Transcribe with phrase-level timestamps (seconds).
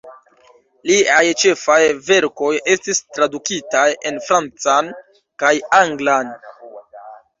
[0.91, 1.75] Liaj ĉefaj
[2.07, 4.93] verkoj estis tradukitaj en francan
[5.45, 5.53] kaj
[5.85, 6.33] anglan.